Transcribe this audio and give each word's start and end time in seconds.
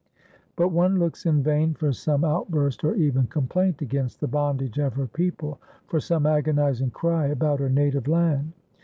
But 0.55 0.69
one 0.69 0.97
looks 0.97 1.27
in 1.27 1.43
vain 1.43 1.75
for 1.75 1.93
some 1.93 2.23
outburst 2.23 2.83
or 2.83 2.95
even 2.95 3.27
complaint 3.27 3.83
against 3.83 4.19
the 4.19 4.27
bondage 4.27 4.79
of 4.79 4.95
her 4.95 5.05
people, 5.05 5.61
for 5.85 5.99
some 5.99 6.25
agonizing 6.25 6.89
cry 6.89 7.27
about 7.27 7.59
her 7.59 7.69
native 7.69 8.07
land. 8.07 8.53